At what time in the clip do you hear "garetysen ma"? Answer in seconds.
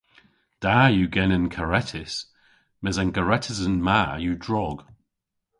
3.15-4.01